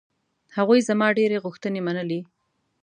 [0.57, 2.21] هغوی زما ډېرې غوښتنې منلې.